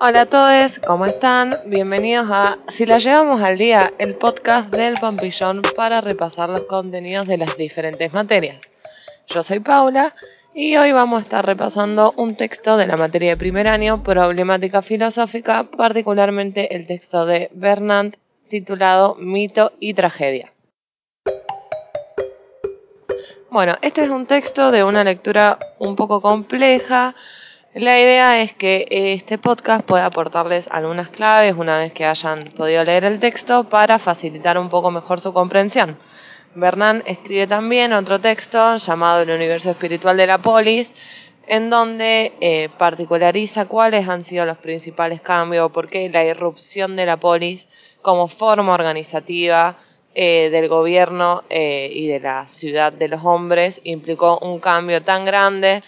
[0.00, 1.58] Hola a todos, ¿cómo están?
[1.66, 7.26] Bienvenidos a Si la llevamos al día, el podcast del Pampillón para repasar los contenidos
[7.26, 8.70] de las diferentes materias.
[9.26, 10.14] Yo soy Paula
[10.54, 14.82] y hoy vamos a estar repasando un texto de la materia de primer año, problemática
[14.82, 18.14] filosófica, particularmente el texto de Bernard
[18.48, 20.52] titulado Mito y Tragedia.
[23.50, 27.16] Bueno, este es un texto de una lectura un poco compleja,
[27.78, 32.82] la idea es que este podcast pueda aportarles algunas claves una vez que hayan podido
[32.82, 35.96] leer el texto para facilitar un poco mejor su comprensión.
[36.56, 40.92] Bernán escribe también otro texto llamado El universo espiritual de la polis,
[41.46, 47.06] en donde eh, particulariza cuáles han sido los principales cambios, por qué la irrupción de
[47.06, 47.68] la polis
[48.02, 49.76] como forma organizativa
[50.16, 55.24] eh, del gobierno eh, y de la ciudad de los hombres implicó un cambio tan
[55.24, 55.80] grande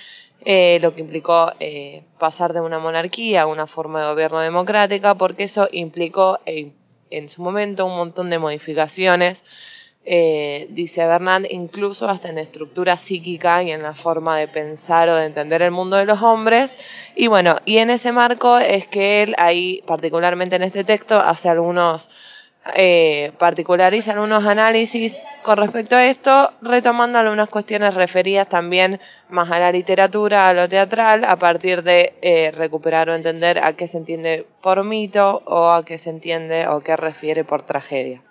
[0.44, 5.14] eh, lo que implicó eh, pasar de una monarquía a una forma de gobierno democrática,
[5.14, 6.72] porque eso implicó eh,
[7.10, 9.42] en su momento un montón de modificaciones,
[10.02, 15.26] dice Bernard, incluso hasta en estructura psíquica y en la forma de pensar o de
[15.26, 16.76] entender el mundo de los hombres.
[17.14, 21.48] Y bueno, y en ese marco es que él ahí, particularmente en este texto, hace
[21.48, 22.08] algunos
[22.74, 29.58] eh, particularizan unos análisis con respecto a esto, retomando algunas cuestiones referidas también más a
[29.58, 33.96] la literatura, a lo teatral, a partir de eh, recuperar o entender a qué se
[33.96, 38.22] entiende por mito o a qué se entiende o qué refiere por tragedia.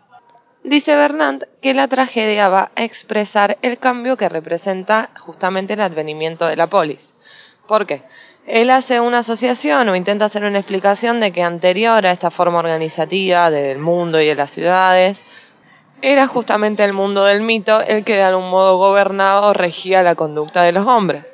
[0.63, 6.45] Dice Bernard que la tragedia va a expresar el cambio que representa justamente el advenimiento
[6.47, 7.15] de la polis.
[7.67, 8.03] ¿Por qué?
[8.49, 12.57] Él hace una asociación o intenta hacer una explicación de que anterior a esta forma
[12.57, 15.23] organizativa del mundo y de las ciudades,
[16.01, 20.15] era justamente el mundo del mito el que de algún modo gobernaba o regía la
[20.15, 21.25] conducta de los hombres.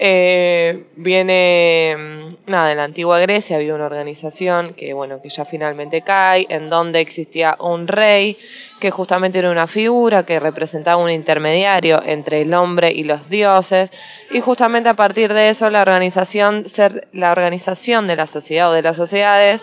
[0.00, 5.44] Eh, viene, mm, nada, en la antigua Grecia había una organización que, bueno, que ya
[5.44, 8.36] finalmente cae, en donde existía un rey,
[8.80, 13.90] que justamente era una figura que representaba un intermediario entre el hombre y los dioses,
[14.30, 18.74] y justamente a partir de eso la organización, ser, la organización de la sociedad o
[18.74, 19.62] de las sociedades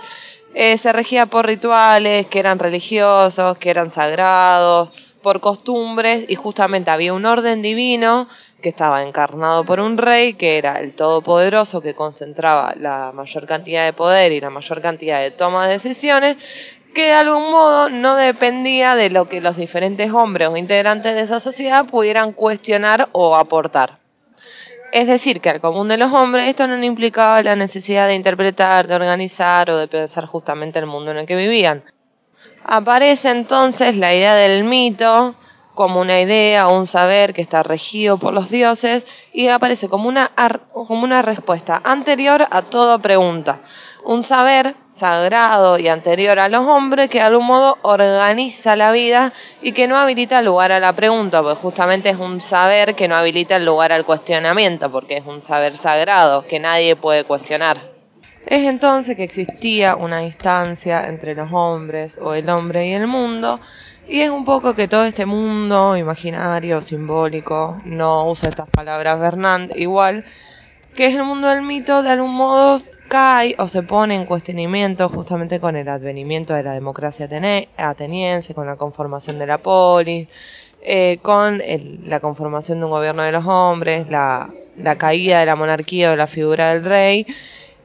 [0.56, 4.92] eh, se regía por rituales que eran religiosos, que eran sagrados,
[5.24, 8.28] por costumbres y justamente había un orden divino
[8.62, 13.86] que estaba encarnado por un rey que era el todopoderoso que concentraba la mayor cantidad
[13.86, 18.16] de poder y la mayor cantidad de toma de decisiones que de algún modo no
[18.16, 23.36] dependía de lo que los diferentes hombres o integrantes de esa sociedad pudieran cuestionar o
[23.36, 24.00] aportar.
[24.92, 28.88] Es decir, que al común de los hombres esto no implicaba la necesidad de interpretar,
[28.88, 31.84] de organizar o de pensar justamente el mundo en el que vivían.
[32.64, 35.36] Aparece entonces la idea del mito
[35.74, 40.08] como una idea o un saber que está regido por los dioses y aparece como
[40.08, 40.32] una,
[40.72, 43.62] como una respuesta anterior a toda pregunta.
[44.06, 49.32] Un saber sagrado y anterior a los hombres que de algún modo organiza la vida
[49.62, 53.16] y que no habilita lugar a la pregunta, porque justamente es un saber que no
[53.16, 57.94] habilita el lugar al cuestionamiento, porque es un saber sagrado que nadie puede cuestionar.
[58.46, 63.62] Es entonces que existía una distancia entre los hombres o el hombre y el mundo,
[64.06, 69.78] y es un poco que todo este mundo imaginario, simbólico, no usa estas palabras Bernard,
[69.78, 70.26] igual,
[70.94, 72.80] que es el mundo del mito, de algún modo
[73.14, 77.30] cae o se pone en cuestionamiento justamente con el advenimiento de la democracia
[77.78, 80.28] ateniense, con la conformación de la polis,
[80.82, 81.62] eh, con
[82.08, 86.12] la conformación de un gobierno de los hombres, la, la caída de la monarquía o
[86.12, 87.28] de la figura del rey,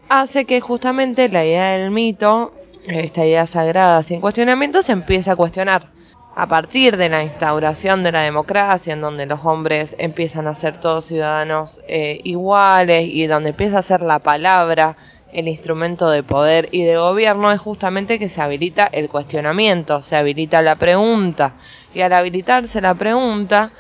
[0.09, 2.55] hace que justamente la idea del mito,
[2.87, 5.91] esta idea sagrada sin cuestionamiento, se empiece a cuestionar.
[6.37, 10.79] A partir de la instauración de la democracia, en donde los hombres empiezan a ser
[10.79, 14.97] todos ciudadanos eh, iguales y donde empieza a ser la palabra
[15.33, 20.17] el instrumento de poder y de gobierno, es justamente que se habilita el cuestionamiento, se
[20.17, 21.55] habilita la pregunta.
[21.95, 23.73] Y al habilitarse la pregunta,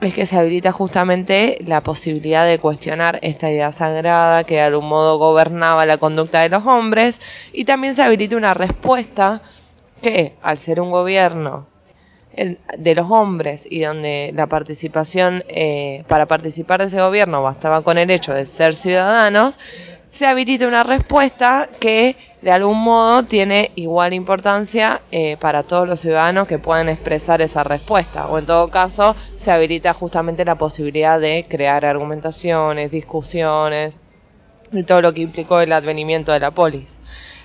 [0.00, 4.88] es que se habilita justamente la posibilidad de cuestionar esta idea sagrada que de algún
[4.88, 7.20] modo gobernaba la conducta de los hombres
[7.52, 9.40] y también se habilita una respuesta
[10.02, 11.66] que al ser un gobierno
[12.76, 17.96] de los hombres y donde la participación eh, para participar de ese gobierno bastaba con
[17.96, 19.56] el hecho de ser ciudadanos
[20.16, 26.00] se habilita una respuesta que de algún modo tiene igual importancia eh, para todos los
[26.00, 28.26] ciudadanos que puedan expresar esa respuesta.
[28.26, 33.98] O en todo caso, se habilita justamente la posibilidad de crear argumentaciones, discusiones
[34.72, 36.98] y todo lo que implicó el advenimiento de la polis.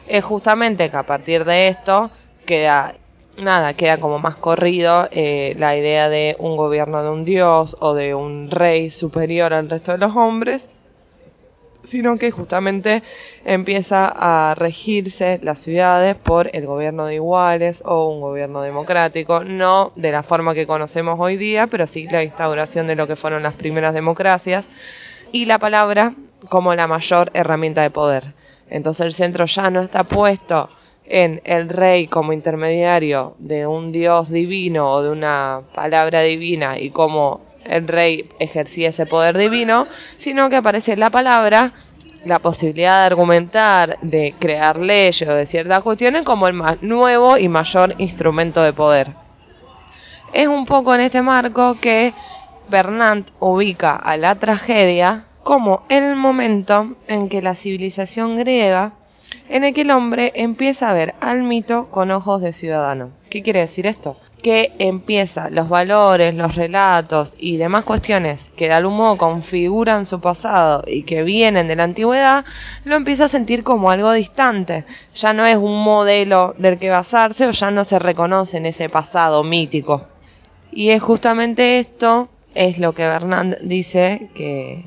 [0.07, 2.09] Es justamente que a partir de esto
[2.45, 2.95] queda
[3.38, 7.94] nada, queda como más corrido eh, la idea de un gobierno de un dios o
[7.95, 10.69] de un rey superior al resto de los hombres
[11.83, 13.04] sino que justamente
[13.45, 19.92] empieza a regirse las ciudades por el gobierno de iguales o un gobierno democrático, no
[19.95, 23.44] de la forma que conocemos hoy día, pero sí la instauración de lo que fueron
[23.44, 24.68] las primeras democracias
[25.31, 26.13] y la palabra
[26.50, 28.34] como la mayor herramienta de poder.
[28.69, 30.69] Entonces el centro ya no está puesto
[31.06, 36.89] en el rey como intermediario de un dios divino o de una palabra divina y
[36.89, 39.88] cómo el rey ejercía ese poder divino,
[40.18, 41.72] sino que aparece la palabra,
[42.25, 47.38] la posibilidad de argumentar, de crear leyes o de ciertas cuestiones como el más nuevo
[47.38, 49.16] y mayor instrumento de poder.
[50.34, 52.13] Es un poco en este marco que
[52.69, 58.94] Bernard ubica a la tragedia como el momento en que la civilización griega
[59.50, 63.12] en el que el hombre empieza a ver al mito con ojos de ciudadano.
[63.30, 64.18] ¿Qué quiere decir esto?
[64.41, 70.19] Que empieza los valores, los relatos y demás cuestiones que de algún modo configuran su
[70.19, 72.43] pasado y que vienen de la antigüedad,
[72.83, 74.85] lo empieza a sentir como algo distante.
[75.13, 78.89] Ya no es un modelo del que basarse o ya no se reconoce en ese
[78.89, 80.07] pasado mítico.
[80.71, 84.85] Y es justamente esto, es lo que Bernard dice que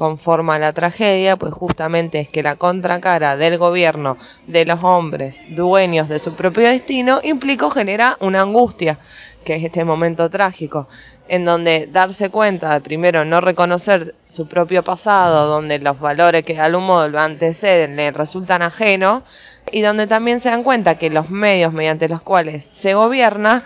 [0.00, 4.16] conforma la tragedia, pues justamente es que la contracara del gobierno
[4.46, 8.98] de los hombres dueños de su propio destino implica o genera una angustia,
[9.44, 10.88] que es este momento trágico,
[11.28, 16.54] en donde darse cuenta de primero no reconocer su propio pasado, donde los valores que
[16.54, 19.22] de algún modo lo anteceden le resultan ajenos,
[19.70, 23.64] y donde también se dan cuenta que los medios mediante los cuales se gobierna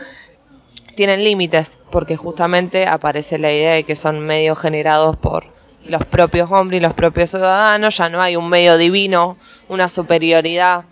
[0.96, 5.53] tienen límites, porque justamente aparece la idea de que son medios generados por
[5.86, 9.36] los propios hombres y los propios ciudadanos, ya no hay un medio divino,
[9.69, 10.84] una superioridad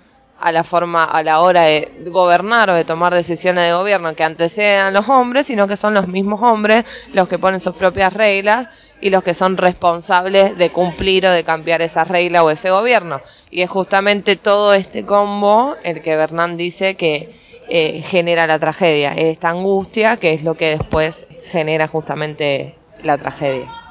[0.43, 4.25] a la forma, a la hora de gobernar o de tomar decisiones de gobierno que
[4.25, 8.69] antecedan los hombres, sino que son los mismos hombres los que ponen sus propias reglas
[9.00, 13.21] y los que son responsables de cumplir o de cambiar esa regla o ese gobierno.
[13.50, 17.37] Y es justamente todo este combo el que Bernán dice que
[17.69, 22.75] eh, genera la tragedia, esta angustia que es lo que después genera justamente
[23.05, 23.81] la tragedia.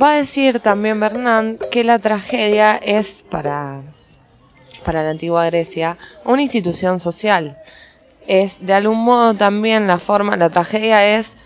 [0.00, 3.82] Va a decir también Bernán que la tragedia es para,
[4.84, 7.58] para la antigua Grecia una institución social.
[8.26, 11.36] Es de algún modo también la forma, la tragedia es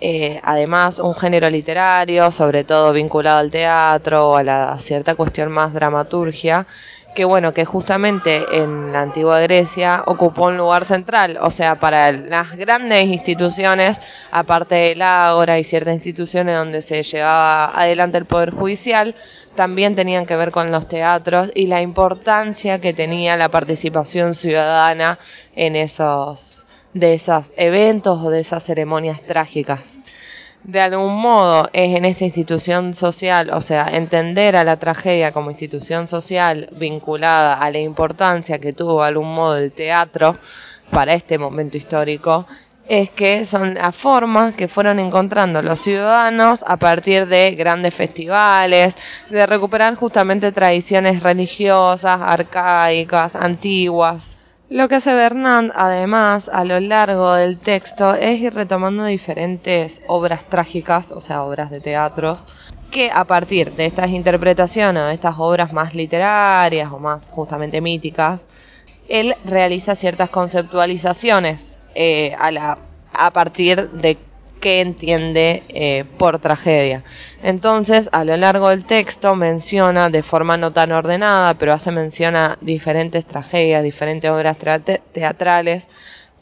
[0.00, 5.50] eh, además un género literario, sobre todo vinculado al teatro o a la cierta cuestión
[5.50, 6.66] más dramaturgia,
[7.14, 12.12] que bueno, que justamente en la antigua Grecia ocupó un lugar central, o sea, para
[12.12, 14.00] las grandes instituciones,
[14.30, 19.14] aparte del ágora y ciertas instituciones donde se llevaba adelante el poder judicial,
[19.56, 25.18] también tenían que ver con los teatros y la importancia que tenía la participación ciudadana
[25.56, 29.98] en esos de esos eventos o de esas ceremonias trágicas
[30.64, 35.50] de algún modo es en esta institución social, o sea, entender a la tragedia como
[35.50, 40.36] institución social vinculada a la importancia que tuvo de algún modo el teatro
[40.90, 42.46] para este momento histórico,
[42.88, 48.94] es que son las formas que fueron encontrando los ciudadanos a partir de grandes festivales,
[49.28, 54.37] de recuperar justamente tradiciones religiosas, arcaicas, antiguas,
[54.70, 60.44] lo que hace Bernard, además, a lo largo del texto, es ir retomando diferentes obras
[60.44, 62.44] trágicas, o sea, obras de teatros,
[62.90, 68.46] que a partir de estas interpretaciones, de estas obras más literarias o más justamente míticas,
[69.08, 74.18] él realiza ciertas conceptualizaciones eh, a, partir de
[74.60, 77.04] qué entiende eh, por tragedia.
[77.42, 82.36] Entonces, a lo largo del texto menciona de forma no tan ordenada, pero hace mención
[82.36, 84.56] a diferentes tragedias, diferentes obras
[85.12, 85.88] teatrales.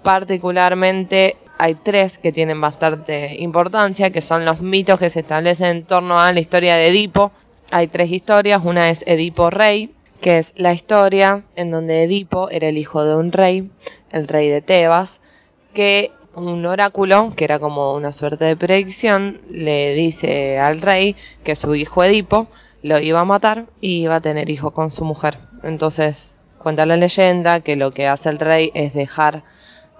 [0.02, 5.85] Particularmente hay tres que tienen bastante importancia, que son los mitos que se establecen en
[5.85, 7.32] torno a la historia de Edipo.
[7.70, 12.68] Hay tres historias, una es Edipo Rey, que es la historia en donde Edipo era
[12.68, 13.70] el hijo de un rey,
[14.11, 15.20] el rey de Tebas,
[15.75, 21.56] que un oráculo, que era como una suerte de predicción, le dice al rey que
[21.56, 22.46] su hijo Edipo
[22.82, 25.38] lo iba a matar y iba a tener hijo con su mujer.
[25.62, 29.44] Entonces cuenta la leyenda que lo que hace el rey es dejar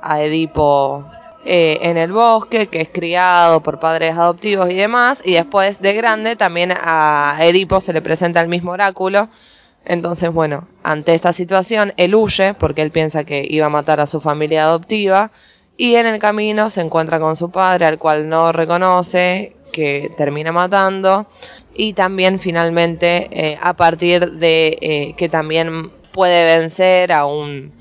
[0.03, 1.07] a Edipo
[1.47, 5.95] eh, en el bosque, que es criado por padres adoptivos y demás, y después de
[5.95, 9.29] grande también a Edipo se le presenta el mismo oráculo.
[9.87, 14.07] Entonces, bueno, ante esta situación, él huye porque él piensa que iba a matar a
[14.07, 15.31] su familia adoptiva
[15.77, 20.53] y en el camino se encuentra con su padre, al cual no reconoce, que termina
[20.53, 21.27] matando.
[21.75, 27.73] Y también finalmente, eh, a partir de eh, que también puede vencer a un,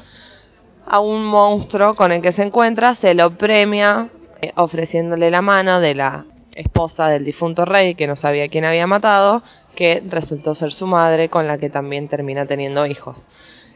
[0.86, 4.10] a un monstruo con el que se encuentra, se lo premia
[4.42, 6.25] eh, ofreciéndole la mano de la
[6.56, 9.42] esposa del difunto rey que no sabía quién había matado,
[9.75, 13.28] que resultó ser su madre con la que también termina teniendo hijos.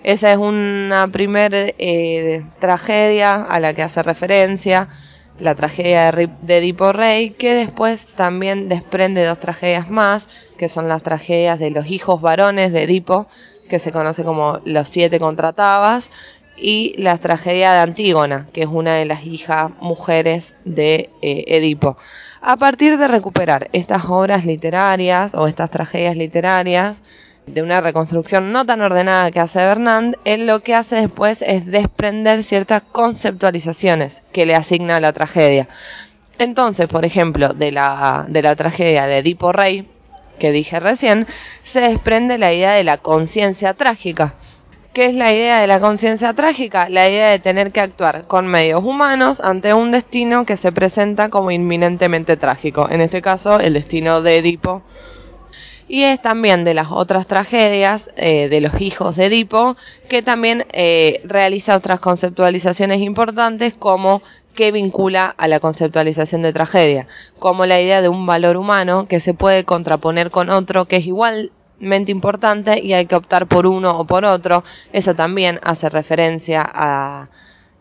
[0.03, 4.87] Esa es una primera eh, tragedia a la que hace referencia,
[5.39, 10.27] la tragedia de, de Edipo Rey, que después también desprende dos tragedias más,
[10.57, 13.27] que son las tragedias de los hijos varones de Edipo,
[13.69, 16.11] que se conoce como los siete contratabas,
[16.61, 21.97] y la tragedia de Antígona, que es una de las hijas mujeres de eh, Edipo.
[22.41, 27.01] A partir de recuperar estas obras literarias o estas tragedias literarias,
[27.53, 31.65] de una reconstrucción no tan ordenada que hace Bernard, él lo que hace después es
[31.65, 35.67] desprender ciertas conceptualizaciones que le asigna a la tragedia.
[36.37, 39.89] Entonces, por ejemplo, de la, de la tragedia de Edipo Rey,
[40.39, 41.27] que dije recién,
[41.63, 44.35] se desprende la idea de la conciencia trágica.
[44.93, 46.89] ¿Qué es la idea de la conciencia trágica?
[46.89, 51.29] La idea de tener que actuar con medios humanos ante un destino que se presenta
[51.29, 52.87] como inminentemente trágico.
[52.89, 54.81] En este caso, el destino de Edipo.
[55.91, 59.75] Y es también de las otras tragedias eh, de los hijos de Edipo,
[60.07, 64.21] que también eh, realiza otras conceptualizaciones importantes como
[64.53, 67.07] que vincula a la conceptualización de tragedia,
[67.39, 71.07] como la idea de un valor humano que se puede contraponer con otro que es
[71.07, 74.63] igualmente importante y hay que optar por uno o por otro.
[74.93, 77.29] Eso también hace referencia a,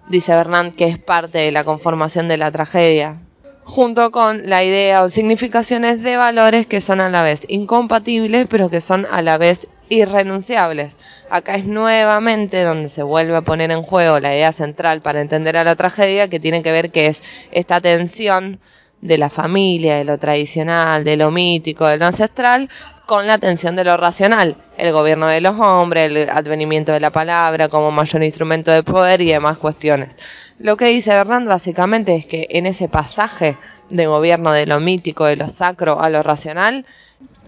[0.09, 3.21] dice Bernard, que es parte de la conformación de la tragedia,
[3.69, 8.71] junto con la idea o significaciones de valores que son a la vez incompatibles, pero
[8.71, 10.97] que son a la vez irrenunciables.
[11.29, 15.59] Acá es nuevamente donde se vuelve a poner en juego la idea central para entender
[15.59, 17.23] a la tragedia, que tiene que ver que es
[17.53, 18.59] esta tensión
[19.03, 22.71] de la familia, de lo tradicional, de lo mítico, de lo ancestral,
[23.09, 27.09] con la tensión de lo racional, el gobierno de los hombres, el advenimiento de la
[27.09, 30.15] palabra como mayor instrumento de poder y demás cuestiones.
[30.59, 33.57] Lo que dice Bernard básicamente es que en ese pasaje
[33.89, 36.85] de gobierno de lo mítico, de lo sacro a lo racional,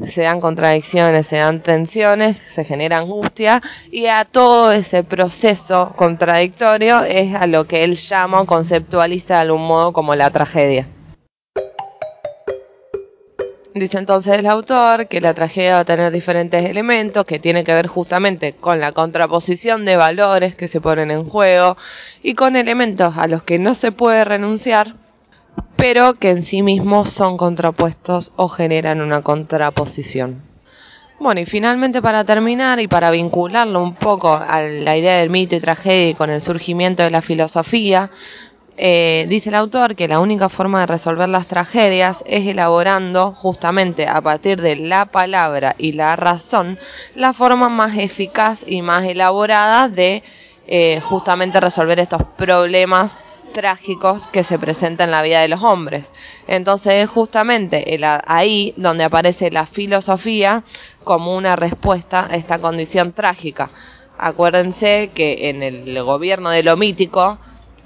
[0.09, 3.61] se dan contradicciones, se dan tensiones, se genera angustia
[3.93, 9.40] y a todo ese proceso contradictorio es a lo que él llama o conceptualiza de
[9.40, 10.88] algún modo como la tragedia.
[13.75, 17.73] Dice entonces el autor que la tragedia va a tener diferentes elementos que tienen que
[17.73, 21.77] ver justamente con la contraposición de valores que se ponen en juego
[22.21, 24.97] y con elementos a los que no se puede renunciar,
[25.77, 30.43] pero que en sí mismos son contrapuestos o generan una contraposición.
[31.21, 35.55] Bueno, y finalmente para terminar y para vincularlo un poco a la idea del mito
[35.55, 38.11] y tragedia y con el surgimiento de la filosofía,
[38.77, 44.07] eh, dice el autor que la única forma de resolver las tragedias es elaborando justamente
[44.07, 46.79] a partir de la palabra y la razón
[47.15, 50.23] la forma más eficaz y más elaborada de
[50.67, 56.12] eh, justamente resolver estos problemas trágicos que se presentan en la vida de los hombres.
[56.47, 57.85] Entonces es justamente
[58.27, 60.62] ahí donde aparece la filosofía
[61.05, 63.71] como una respuesta a esta condición trágica.
[64.17, 67.39] Acuérdense que en el gobierno de lo mítico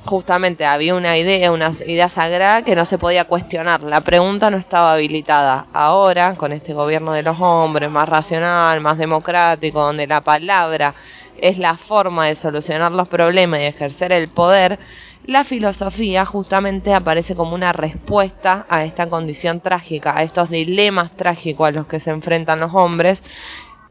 [0.04, 3.82] justamente había una idea, una idea sagrada que no se podía cuestionar.
[3.82, 5.66] La pregunta no estaba habilitada.
[5.72, 10.94] Ahora, con este gobierno de los hombres, más racional, más democrático, donde la palabra
[11.40, 14.78] es la forma de solucionar los problemas y ejercer el poder,
[15.26, 21.66] la filosofía justamente aparece como una respuesta a esta condición trágica, a estos dilemas trágicos
[21.66, 23.22] a los que se enfrentan los hombres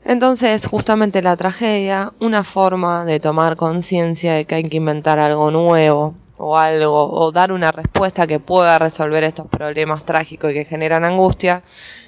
[0.06, 5.50] entonces, justamente la tragedia, una forma de tomar conciencia de que hay que inventar algo
[5.50, 10.66] nuevo o algo, o dar una respuesta que pueda resolver estos problemas trágicos y que
[10.66, 11.64] generan angustia.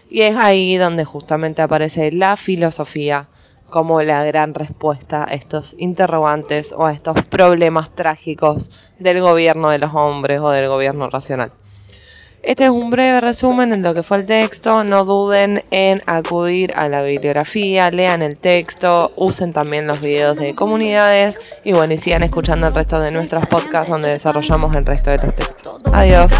[0.09, 3.27] Y es ahí donde justamente aparece la filosofía
[3.69, 9.79] como la gran respuesta a estos interrogantes o a estos problemas trágicos del gobierno de
[9.79, 11.51] los hombres o del gobierno racional.
[12.45, 14.83] Este es un breve resumen de lo que fue el texto.
[14.83, 20.53] No duden en acudir a la bibliografía, lean el texto, usen también los videos de
[20.53, 25.09] comunidades y bueno, y sigan escuchando el resto de nuestros podcasts donde desarrollamos el resto
[25.09, 25.81] de los textos.
[25.91, 26.31] Adiós.